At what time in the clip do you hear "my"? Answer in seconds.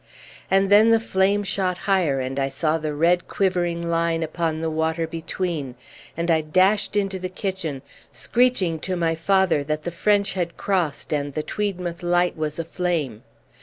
8.95-9.13